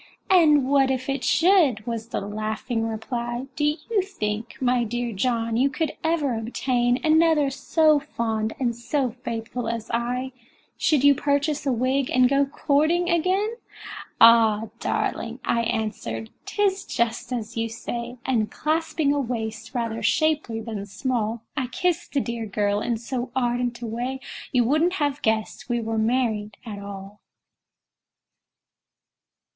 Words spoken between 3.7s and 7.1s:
you think, my dear John, you could ever obtain